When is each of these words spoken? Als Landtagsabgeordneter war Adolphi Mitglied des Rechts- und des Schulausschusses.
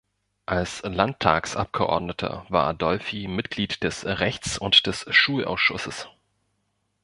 Als 0.47 0.81
Landtagsabgeordneter 0.81 2.47
war 2.49 2.65
Adolphi 2.69 3.27
Mitglied 3.27 3.83
des 3.83 4.03
Rechts- 4.03 4.57
und 4.57 4.87
des 4.87 5.05
Schulausschusses. 5.15 6.09